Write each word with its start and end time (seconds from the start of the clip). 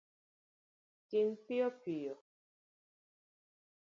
Tim 1.07 1.27
piyo 1.45 1.69
piyo 1.81 2.15